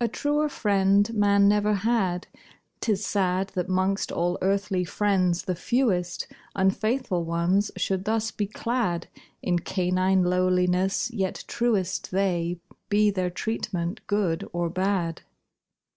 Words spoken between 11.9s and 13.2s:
They, be